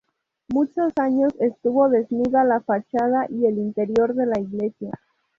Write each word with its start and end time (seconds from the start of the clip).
Muchos 0.47 0.93
años 0.97 1.31
estuvo 1.39 1.87
desnuda 1.87 2.43
la 2.43 2.59
fachada 2.61 3.27
y 3.29 3.45
el 3.45 3.59
interior 3.59 4.15
de 4.15 4.25
la 4.25 4.39
iglesia. 4.39 4.99